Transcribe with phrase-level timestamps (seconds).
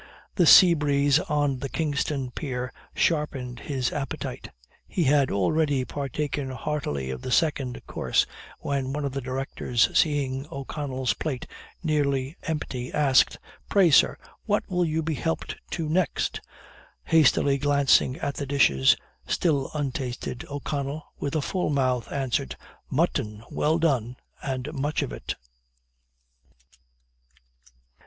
[0.33, 4.49] The sea breeze on the Kingstown pier sharpened his appetite.
[4.87, 8.25] He had already partaken heartily of the second course,
[8.61, 11.45] when one of the directors, seeing O'Connell's plate
[11.83, 13.37] nearly empty, asked
[13.69, 16.41] "Pray, sir, what will you be helped to next?"
[17.03, 18.97] Hastily glancing at the dishes
[19.27, 22.55] still untasted, O'Connell, with a full mouth, answered
[22.89, 25.35] "Mutton well done and much of it."